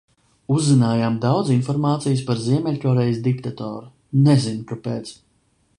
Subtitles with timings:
[0.53, 3.87] Uzzinājām daudz informācijas par Ziemeļkorejas diktatoru,
[4.31, 5.13] nezinu, kāpēc.